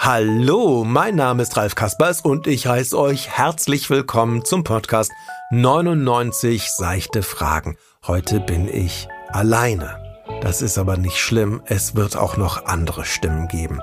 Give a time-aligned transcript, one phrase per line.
[0.00, 5.10] Hallo, mein Name ist Ralf Kaspers und ich heiße euch herzlich willkommen zum Podcast
[5.50, 7.76] 99 seichte Fragen.
[8.06, 9.98] Heute bin ich alleine.
[10.40, 13.80] Das ist aber nicht schlimm, es wird auch noch andere Stimmen geben.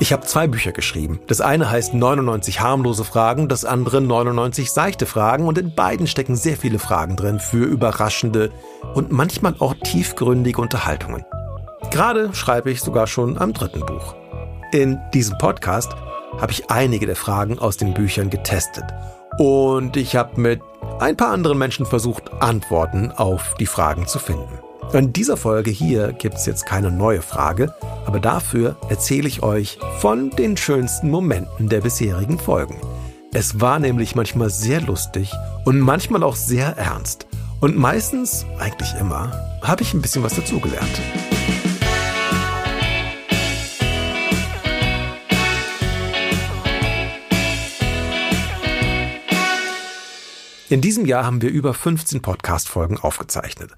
[0.00, 1.20] Ich habe zwei Bücher geschrieben.
[1.26, 6.34] Das eine heißt 99 harmlose Fragen, das andere 99 seichte Fragen und in beiden stecken
[6.34, 8.50] sehr viele Fragen drin für überraschende
[8.94, 11.26] und manchmal auch tiefgründige Unterhaltungen.
[11.90, 14.21] Gerade schreibe ich sogar schon am dritten Buch.
[14.72, 15.92] In diesem Podcast
[16.40, 18.84] habe ich einige der Fragen aus den Büchern getestet
[19.38, 20.62] und ich habe mit
[20.98, 24.58] ein paar anderen Menschen versucht, Antworten auf die Fragen zu finden.
[24.94, 27.74] In dieser Folge hier gibt es jetzt keine neue Frage,
[28.06, 32.80] aber dafür erzähle ich euch von den schönsten Momenten der bisherigen Folgen.
[33.34, 35.30] Es war nämlich manchmal sehr lustig
[35.66, 37.26] und manchmal auch sehr ernst.
[37.60, 41.00] Und meistens, eigentlich immer, habe ich ein bisschen was dazugelernt.
[50.72, 53.72] In diesem Jahr haben wir über 15 Podcast-Folgen aufgezeichnet.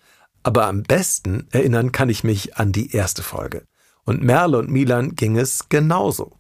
[0.45, 3.65] Aber am besten erinnern kann ich mich an die erste Folge.
[4.05, 6.31] Und Merle und Milan ging es genauso.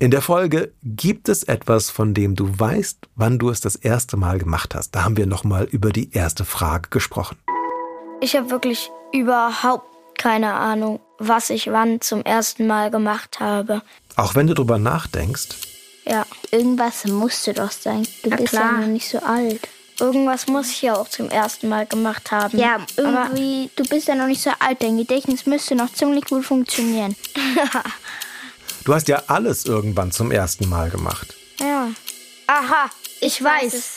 [0.00, 4.18] In der Folge gibt es etwas, von dem du weißt, wann du es das erste
[4.18, 4.90] Mal gemacht hast.
[4.90, 7.38] Da haben wir nochmal über die erste Frage gesprochen.
[8.20, 9.86] Ich habe wirklich überhaupt
[10.18, 13.80] keine Ahnung, was ich wann zum ersten Mal gemacht habe.
[14.16, 15.48] Auch wenn du drüber nachdenkst.
[16.04, 16.26] Ja.
[16.50, 18.06] Irgendwas musste doch sein.
[18.22, 18.72] Du Ja, bist klar.
[18.72, 19.66] ja noch nicht so alt.
[20.02, 22.58] Irgendwas muss ich ja auch zum ersten Mal gemacht haben.
[22.58, 24.82] Ja, aber irgendwie, du bist ja noch nicht so alt.
[24.82, 27.14] Dein Gedächtnis müsste noch ziemlich gut funktionieren.
[28.84, 31.36] Du hast ja alles irgendwann zum ersten Mal gemacht.
[31.60, 31.86] ja.
[32.48, 33.72] Aha, ich, weiß.
[33.72, 33.96] es.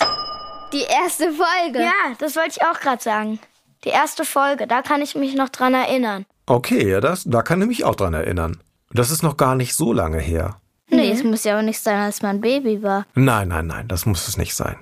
[0.71, 1.79] Die erste Folge.
[1.79, 3.39] Ja, das wollte ich auch gerade sagen.
[3.83, 6.27] Die erste Folge, da kann ich mich noch dran erinnern.
[6.45, 8.61] Okay, ja, das, da kann ich mich auch dran erinnern.
[8.91, 10.57] Das ist noch gar nicht so lange her.
[10.89, 13.07] Nee, es muss ja auch nicht sein, als man Baby war.
[13.15, 14.77] Nein, nein, nein, das muss es nicht sein.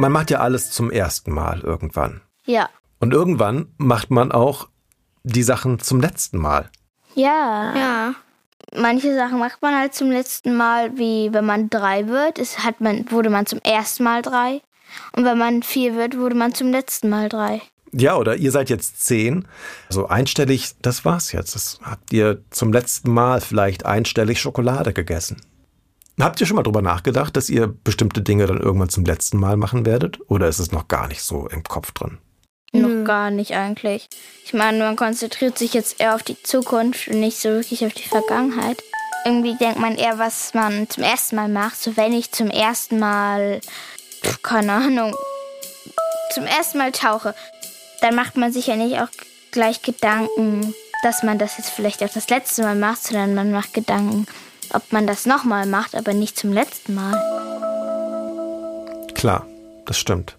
[0.00, 2.22] Man macht ja alles zum ersten Mal irgendwann.
[2.46, 2.70] Ja.
[3.00, 4.68] Und irgendwann macht man auch
[5.24, 6.70] die Sachen zum letzten Mal.
[7.14, 7.76] Ja.
[7.76, 8.14] Ja.
[8.74, 12.80] Manche Sachen macht man halt zum letzten Mal, wie wenn man drei wird, ist, hat
[12.80, 14.62] man, wurde man zum ersten Mal drei.
[15.14, 17.60] Und wenn man vier wird, wurde man zum letzten Mal drei.
[17.92, 19.46] Ja, oder ihr seid jetzt zehn.
[19.88, 21.54] Also einstellig, das war's jetzt.
[21.54, 25.42] Das habt ihr zum letzten Mal vielleicht einstellig Schokolade gegessen.
[26.20, 29.56] Habt ihr schon mal drüber nachgedacht, dass ihr bestimmte Dinge dann irgendwann zum letzten Mal
[29.56, 30.18] machen werdet?
[30.28, 32.18] Oder ist es noch gar nicht so im Kopf drin?
[32.72, 34.08] Noch gar nicht eigentlich.
[34.44, 37.94] Ich meine, man konzentriert sich jetzt eher auf die Zukunft und nicht so wirklich auf
[37.94, 38.82] die Vergangenheit.
[39.24, 41.76] Irgendwie denkt man eher, was man zum ersten Mal macht.
[41.76, 43.60] So wenn ich zum ersten Mal,
[44.22, 45.14] pf, keine Ahnung,
[46.32, 47.34] zum ersten Mal tauche,
[48.02, 49.08] dann macht man sich ja nicht auch
[49.50, 53.74] gleich Gedanken, dass man das jetzt vielleicht auch das letzte Mal macht, sondern man macht
[53.74, 54.26] Gedanken,
[54.74, 57.14] ob man das nochmal macht, aber nicht zum letzten Mal.
[59.14, 59.46] Klar,
[59.86, 60.36] das stimmt.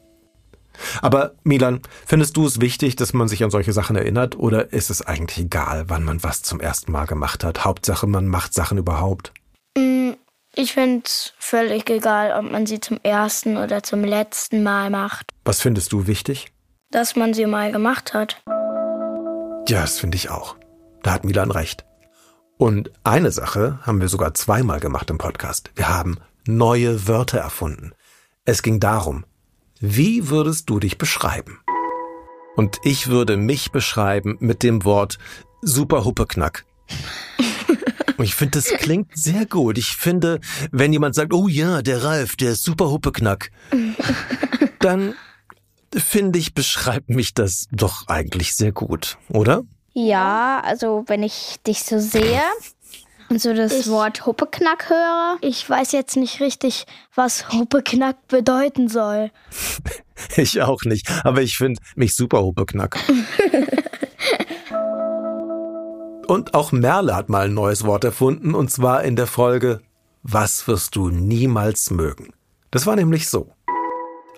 [1.01, 4.89] Aber Milan, findest du es wichtig, dass man sich an solche Sachen erinnert oder ist
[4.89, 7.63] es eigentlich egal, wann man was zum ersten Mal gemacht hat?
[7.65, 9.31] Hauptsache, man macht Sachen überhaupt.
[9.77, 10.11] Mm,
[10.55, 15.31] Ich finde es völlig egal, ob man sie zum ersten oder zum letzten Mal macht.
[15.45, 16.51] Was findest du wichtig?
[16.89, 18.41] Dass man sie mal gemacht hat.
[19.67, 20.55] Ja, das finde ich auch.
[21.03, 21.85] Da hat Milan recht.
[22.61, 25.71] Und eine Sache haben wir sogar zweimal gemacht im Podcast.
[25.73, 27.93] Wir haben neue Wörter erfunden.
[28.45, 29.25] Es ging darum,
[29.79, 31.57] wie würdest du dich beschreiben?
[32.55, 35.17] Und ich würde mich beschreiben mit dem Wort
[35.63, 36.63] super Huppeknack.
[38.17, 39.79] Und ich finde, das klingt sehr gut.
[39.79, 40.39] Ich finde,
[40.69, 43.49] wenn jemand sagt, oh ja, der Ralf, der ist super Huppeknack,
[44.79, 45.15] dann
[45.95, 49.63] finde ich, beschreibt mich das doch eigentlich sehr gut, oder?
[49.93, 52.41] Ja, also wenn ich dich so sehe
[53.29, 56.85] und so das Ich- Wort Huppeknack höre, Ich weiß jetzt nicht richtig,
[57.15, 59.31] was Huppeknack bedeuten soll.
[60.37, 62.95] Ich auch nicht, aber ich finde mich super Huppeknack.
[66.27, 69.81] Und auch Merle hat mal ein neues Wort erfunden, und zwar in der Folge
[70.23, 72.33] Was wirst du niemals mögen?
[72.69, 73.51] Das war nämlich so.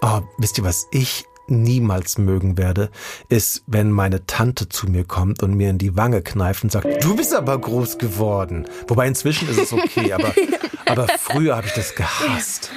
[0.02, 2.90] Oh, wisst ihr, was ich niemals mögen werde,
[3.30, 7.04] ist, wenn meine Tante zu mir kommt und mir in die Wange kneift und sagt,
[7.04, 8.68] du bist aber groß geworden.
[8.88, 10.34] Wobei inzwischen ist es okay, aber,
[10.88, 12.72] aber früher habe ich das gehasst.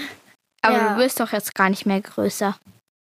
[0.63, 0.95] aber Ja.
[0.95, 2.57] du wirst doch jetzt gar nicht mehr größer,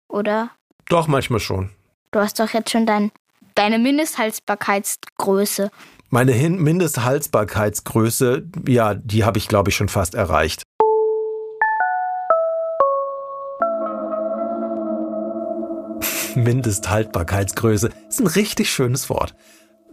[0.07, 0.51] oder?
[0.87, 1.69] Doch, manchmal schon.
[2.11, 3.11] Du hast doch jetzt schon dein,
[3.55, 5.69] deine Mindesthaltbarkeitsgröße.
[6.09, 10.63] Meine Hin Mindesthaltbarkeitsgröße, ja, die habe ich, glaube ich, schon fast erreicht.
[16.43, 19.35] Mindesthaltbarkeitsgröße ist ein richtig schönes Wort.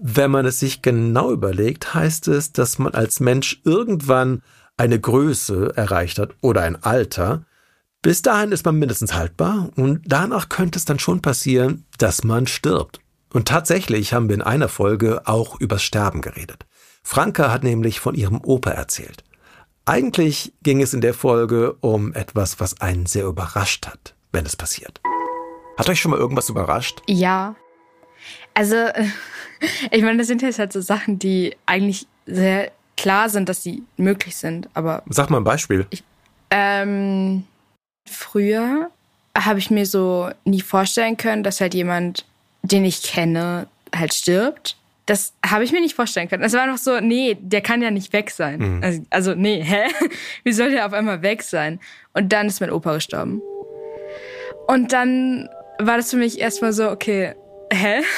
[0.00, 4.42] Wenn man es sich genau überlegt, heißt es, dass man als Mensch irgendwann
[4.76, 7.44] eine Größe erreicht hat oder ein Alter,
[8.02, 12.46] bis dahin ist man mindestens haltbar und danach könnte es dann schon passieren, dass man
[12.46, 13.00] stirbt.
[13.32, 16.66] Und tatsächlich haben wir in einer Folge auch übers Sterben geredet.
[17.02, 19.24] Franka hat nämlich von ihrem Opa erzählt.
[19.84, 24.56] Eigentlich ging es in der Folge um etwas, was einen sehr überrascht hat, wenn es
[24.56, 25.00] passiert.
[25.76, 27.02] Hat euch schon mal irgendwas überrascht?
[27.06, 27.54] Ja.
[28.54, 28.76] Also,
[29.90, 33.82] ich meine, das sind jetzt halt so Sachen, die eigentlich sehr klar sind, dass sie
[33.96, 35.02] möglich sind, aber.
[35.08, 35.86] Sag mal ein Beispiel.
[35.90, 36.02] Ich,
[36.50, 37.44] ähm,
[38.08, 38.90] früher
[39.36, 42.24] habe ich mir so nie vorstellen können, dass halt jemand,
[42.62, 44.76] den ich kenne, halt stirbt.
[45.04, 46.42] Das habe ich mir nicht vorstellen können.
[46.42, 48.58] Es war einfach so, nee, der kann ja nicht weg sein.
[48.58, 48.82] Mhm.
[48.82, 49.84] Also, also, nee, hä?
[50.44, 51.78] Wie soll der auf einmal weg sein?
[52.12, 53.40] Und dann ist mein Opa gestorben.
[54.66, 57.34] Und dann war das für mich erstmal so, okay,
[57.72, 58.02] hä?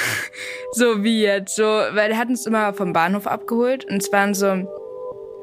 [0.71, 1.55] So wie jetzt?
[1.55, 4.67] So, weil der hat uns immer vom Bahnhof abgeholt und es waren so,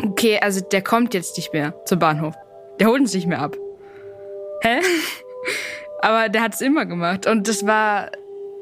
[0.04, 2.34] okay, also der kommt jetzt nicht mehr zum Bahnhof.
[2.78, 3.56] Der holt uns nicht mehr ab.
[4.62, 4.78] Hä?
[6.00, 8.12] Aber der hat es immer gemacht und das war,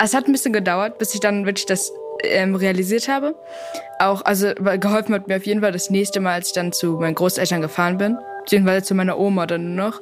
[0.02, 1.92] es hat ein bisschen gedauert, bis ich dann wirklich das
[2.22, 3.34] ähm, realisiert habe.
[3.98, 6.92] Auch, also geholfen hat mir auf jeden Fall das nächste Mal, als ich dann zu
[6.92, 10.00] meinen Großeltern gefahren bin, beziehungsweise zu meiner Oma dann noch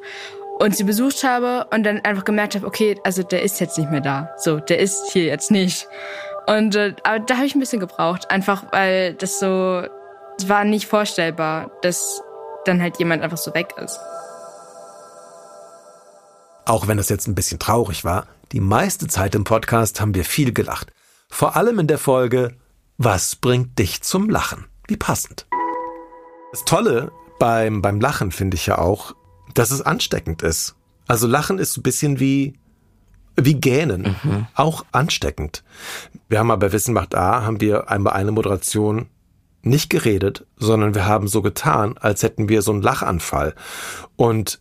[0.62, 3.90] und sie besucht habe und dann einfach gemerkt habe, okay, also der ist jetzt nicht
[3.90, 4.30] mehr da.
[4.36, 5.88] So, der ist hier jetzt nicht.
[6.46, 9.82] Und äh, aber da habe ich ein bisschen gebraucht, einfach weil das so
[10.38, 12.22] es war nicht vorstellbar, dass
[12.64, 13.98] dann halt jemand einfach so weg ist.
[16.64, 20.24] Auch wenn es jetzt ein bisschen traurig war, die meiste Zeit im Podcast haben wir
[20.24, 20.92] viel gelacht.
[21.28, 22.56] Vor allem in der Folge
[22.98, 24.66] Was bringt dich zum Lachen?
[24.86, 25.46] Wie passend.
[26.52, 27.10] Das Tolle
[27.40, 29.14] beim, beim Lachen finde ich ja auch,
[29.54, 30.74] dass es ansteckend ist.
[31.06, 32.54] Also Lachen ist ein bisschen wie,
[33.36, 34.16] wie Gähnen.
[34.22, 34.46] Mhm.
[34.54, 35.64] Auch ansteckend.
[36.28, 39.06] Wir haben mal bei Wissen macht A, haben wir einmal eine Moderation
[39.62, 43.54] nicht geredet, sondern wir haben so getan, als hätten wir so einen Lachanfall.
[44.16, 44.60] Und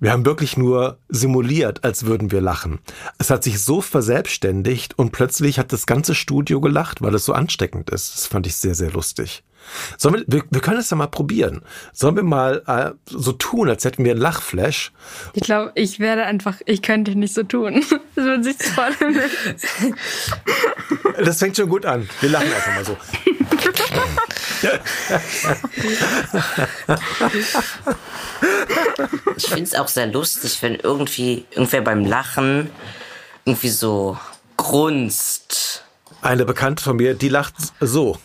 [0.00, 2.80] wir haben wirklich nur simuliert, als würden wir lachen.
[3.18, 7.32] Es hat sich so verselbstständigt und plötzlich hat das ganze Studio gelacht, weil es so
[7.32, 8.14] ansteckend ist.
[8.14, 9.44] Das fand ich sehr, sehr lustig.
[9.96, 11.62] Sollen wir, wir, wir können es ja mal probieren.
[11.92, 14.92] Sollen wir mal äh, so tun, als hätten wir einen Lachflash?
[15.34, 17.84] Ich glaube, ich werde einfach, ich könnte nicht so tun.
[18.14, 18.90] Das würde sich voll.
[21.24, 22.08] Das fängt schon gut an.
[22.20, 22.96] Wir lachen einfach mal so.
[29.36, 32.70] Ich finde es auch sehr lustig, wenn irgendwie irgendwer beim Lachen
[33.44, 34.18] irgendwie so
[34.56, 35.84] grunzt.
[36.20, 38.18] Eine Bekannte von mir, die lacht so.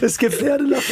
[0.00, 0.84] Es gibt Pferdelachen.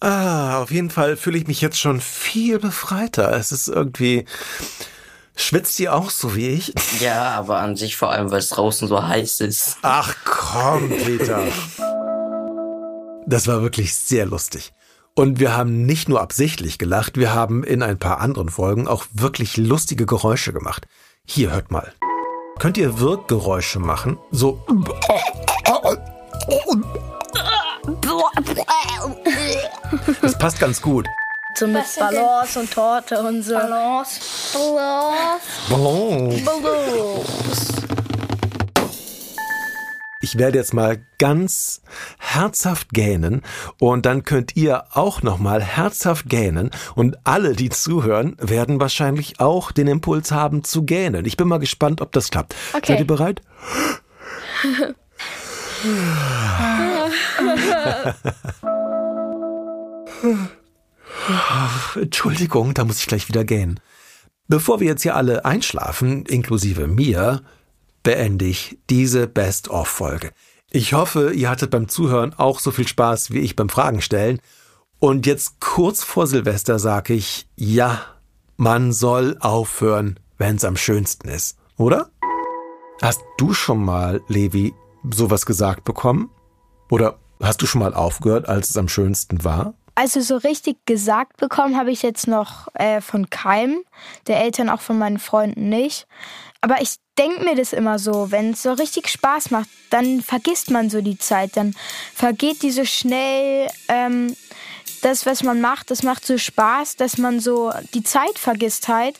[0.00, 3.32] ah, auf jeden Fall fühle ich mich jetzt schon viel befreiter.
[3.36, 4.24] Es ist irgendwie.
[5.38, 6.72] Schwitzt ihr auch so wie ich?
[7.00, 9.76] Ja, aber an sich vor allem, weil es draußen so heiß ist.
[9.82, 11.42] Ach komm, Peter.
[13.26, 14.72] Das war wirklich sehr lustig.
[15.14, 19.04] Und wir haben nicht nur absichtlich gelacht, wir haben in ein paar anderen Folgen auch
[19.12, 20.86] wirklich lustige Geräusche gemacht.
[21.26, 21.92] Hier, hört mal.
[22.58, 24.18] Könnt ihr Wirkgeräusche machen?
[24.30, 24.58] So.
[30.22, 31.06] Das passt ganz gut.
[31.54, 33.54] So mit Balance und Torte und so.
[33.54, 34.20] Balance.
[35.68, 36.44] Balance.
[36.44, 37.85] Balance.
[40.26, 41.82] Ich werde jetzt mal ganz
[42.18, 43.42] herzhaft gähnen
[43.78, 49.38] und dann könnt ihr auch noch mal herzhaft gähnen und alle, die zuhören, werden wahrscheinlich
[49.38, 51.26] auch den Impuls haben zu gähnen.
[51.26, 52.56] Ich bin mal gespannt, ob das klappt.
[52.72, 52.86] Okay.
[52.88, 53.40] Seid ihr bereit?
[61.94, 63.78] Entschuldigung, da muss ich gleich wieder gähnen.
[64.48, 67.42] Bevor wir jetzt hier alle einschlafen, inklusive mir,
[68.06, 70.30] beende ich diese Best-of-Folge.
[70.70, 74.38] Ich hoffe, ihr hattet beim Zuhören auch so viel Spaß wie ich beim Fragen stellen.
[75.00, 78.00] Und jetzt kurz vor Silvester sage ich, ja,
[78.56, 82.10] man soll aufhören, wenn es am schönsten ist, oder?
[83.02, 84.72] Hast du schon mal, Levi,
[85.12, 86.30] sowas gesagt bekommen?
[86.88, 89.74] Oder hast du schon mal aufgehört, als es am schönsten war?
[89.96, 93.82] Also so richtig gesagt bekommen habe ich jetzt noch äh, von keinem,
[94.26, 96.06] der Eltern auch von meinen Freunden nicht.
[96.60, 100.70] Aber ich denke mir das immer so, wenn es so richtig Spaß macht, dann vergisst
[100.70, 101.74] man so die Zeit, dann
[102.14, 103.68] vergeht die so schnell.
[103.88, 104.36] Ähm,
[105.00, 109.18] das, was man macht, das macht so Spaß, dass man so die Zeit vergisst halt.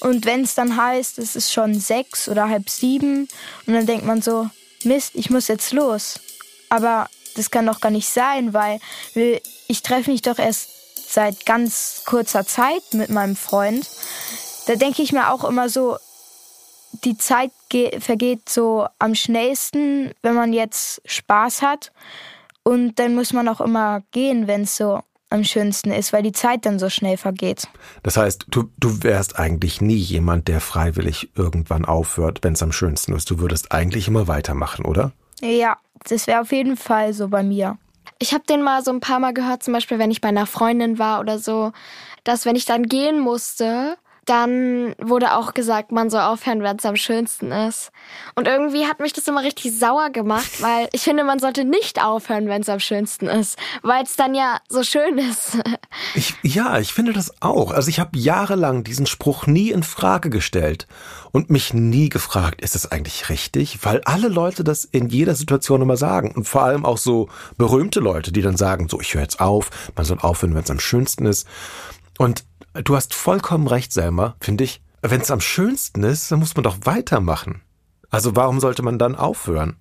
[0.00, 3.28] Und wenn es dann heißt, es ist schon sechs oder halb sieben
[3.66, 4.48] und dann denkt man so,
[4.84, 6.20] Mist, ich muss jetzt los.
[6.70, 7.08] Aber
[7.38, 8.80] das kann doch gar nicht sein, weil
[9.68, 10.68] ich treffe mich doch erst
[11.12, 13.88] seit ganz kurzer Zeit mit meinem Freund.
[14.66, 15.96] Da denke ich mir auch immer so,
[17.04, 17.52] die Zeit
[18.00, 21.92] vergeht so am schnellsten, wenn man jetzt Spaß hat.
[22.62, 26.32] Und dann muss man auch immer gehen, wenn es so am schönsten ist, weil die
[26.32, 27.68] Zeit dann so schnell vergeht.
[28.02, 32.72] Das heißt, du, du wärst eigentlich nie jemand, der freiwillig irgendwann aufhört, wenn es am
[32.72, 33.30] schönsten ist.
[33.30, 35.12] Du würdest eigentlich immer weitermachen, oder?
[35.40, 35.76] Ja,
[36.08, 37.78] das wäre auf jeden Fall so bei mir.
[38.18, 40.46] Ich habe den mal so ein paar Mal gehört, zum Beispiel, wenn ich bei einer
[40.46, 41.72] Freundin war oder so,
[42.24, 43.96] dass wenn ich dann gehen musste,
[44.28, 47.90] dann wurde auch gesagt, man soll aufhören, wenn es am schönsten ist.
[48.34, 52.02] Und irgendwie hat mich das immer richtig sauer gemacht, weil ich finde, man sollte nicht
[52.02, 55.58] aufhören, wenn es am schönsten ist, weil es dann ja so schön ist.
[56.14, 57.70] Ich, ja, ich finde das auch.
[57.70, 60.86] Also ich habe jahrelang diesen Spruch nie in Frage gestellt
[61.32, 63.84] und mich nie gefragt, ist das eigentlich richtig?
[63.84, 68.00] Weil alle Leute das in jeder Situation immer sagen und vor allem auch so berühmte
[68.00, 70.80] Leute, die dann sagen, so ich höre jetzt auf, man soll aufhören, wenn es am
[70.80, 71.46] schönsten ist.
[72.18, 72.44] Und
[72.84, 74.80] Du hast vollkommen recht, Selma, finde ich.
[75.02, 77.62] Wenn es am schönsten ist, dann muss man doch weitermachen.
[78.08, 79.76] Also warum sollte man dann aufhören?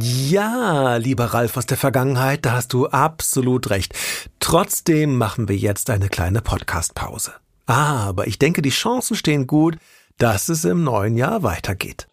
[0.00, 3.94] Ja, lieber Ralf aus der Vergangenheit, da hast du absolut recht.
[4.40, 7.32] Trotzdem machen wir jetzt eine kleine Podcastpause.
[7.66, 9.76] Aber ich denke, die Chancen stehen gut,
[10.18, 12.08] dass es im neuen Jahr weitergeht.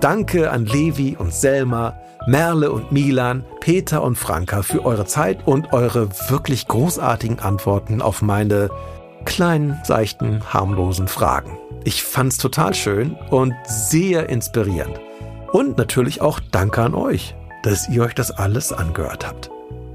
[0.00, 1.96] Danke an Levi und Selma,
[2.26, 8.22] Merle und Milan, Peter und Franka für eure Zeit und eure wirklich großartigen Antworten auf
[8.22, 8.70] meine
[9.26, 11.58] kleinen, seichten, harmlosen Fragen.
[11.84, 14.98] Ich fand's total schön und sehr inspirierend.
[15.52, 19.50] Und natürlich auch Danke an euch, dass ihr euch das alles angehört habt.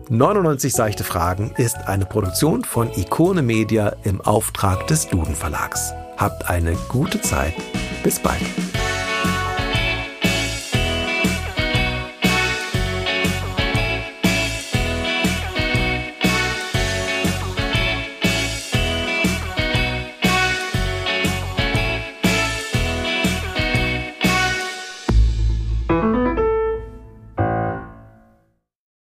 [0.09, 5.93] 99 seichte Fragen ist eine Produktion von Ikone Media im Auftrag des Duden Verlags.
[6.17, 7.53] Habt eine gute Zeit.
[8.03, 8.41] Bis bald.